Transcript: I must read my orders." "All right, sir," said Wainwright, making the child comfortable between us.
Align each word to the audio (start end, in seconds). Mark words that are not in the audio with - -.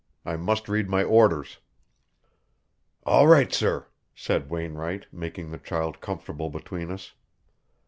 I 0.25 0.35
must 0.35 0.67
read 0.67 0.89
my 0.89 1.03
orders." 1.03 1.59
"All 3.05 3.27
right, 3.27 3.53
sir," 3.53 3.85
said 4.15 4.49
Wainwright, 4.49 5.05
making 5.11 5.51
the 5.51 5.59
child 5.59 6.01
comfortable 6.01 6.49
between 6.49 6.89
us. 6.89 7.13